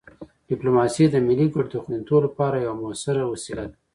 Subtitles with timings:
[0.49, 3.75] ډیپلوماسي د ملي ګټو د خوندیتوب لپاره یوه مؤثره وسیله ده.